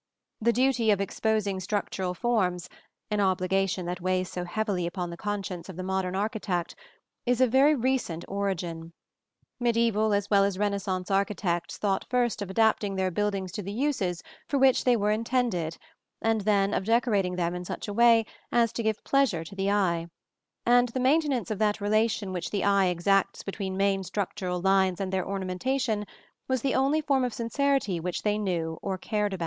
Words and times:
The 0.41 0.51
duty 0.51 0.89
of 0.89 0.99
exposing 0.99 1.59
structural 1.59 2.15
forms 2.15 2.67
an 3.11 3.19
obligation 3.19 3.85
that 3.85 4.01
weighs 4.01 4.31
so 4.31 4.45
heavily 4.45 4.87
upon 4.87 5.11
the 5.11 5.15
conscience 5.15 5.69
of 5.69 5.75
the 5.75 5.83
modern 5.83 6.15
architect 6.15 6.73
is 7.27 7.39
of 7.39 7.51
very 7.51 7.75
recent 7.75 8.25
origin. 8.27 8.93
Mediæval 9.61 10.17
as 10.17 10.27
well 10.27 10.43
as 10.43 10.57
Renaissance 10.57 11.11
architects 11.11 11.77
thought 11.77 12.07
first 12.09 12.41
of 12.41 12.49
adapting 12.49 12.95
their 12.95 13.11
buildings 13.11 13.51
to 13.51 13.61
the 13.61 13.71
uses 13.71 14.23
for 14.47 14.57
which 14.57 14.85
they 14.85 14.95
were 14.97 15.11
intended 15.11 15.77
and 16.19 16.41
then 16.41 16.73
of 16.73 16.85
decorating 16.85 17.35
them 17.35 17.53
in 17.53 17.63
such 17.63 17.87
a 17.87 17.93
way 17.93 18.25
as 18.51 18.73
to 18.73 18.81
give 18.81 19.03
pleasure 19.03 19.43
to 19.43 19.53
the 19.53 19.69
eye; 19.69 20.07
and 20.65 20.89
the 20.89 20.99
maintenance 20.99 21.51
of 21.51 21.59
that 21.59 21.79
relation 21.79 22.33
which 22.33 22.49
the 22.49 22.63
eye 22.63 22.85
exacts 22.87 23.43
between 23.43 23.77
main 23.77 24.01
structural 24.01 24.59
lines 24.59 24.99
and 24.99 25.13
their 25.13 25.27
ornamentation 25.27 26.05
was 26.47 26.63
the 26.63 26.73
only 26.73 27.01
form 27.01 27.23
of 27.23 27.35
sincerity 27.35 27.99
which 27.99 28.23
they 28.23 28.39
knew 28.39 28.79
or 28.81 28.97
cared 28.97 29.31
about. 29.31 29.39